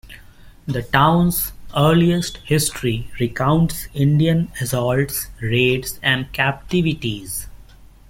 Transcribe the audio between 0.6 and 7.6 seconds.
The town's earliest history recounts Indian assaults, raids and captivities.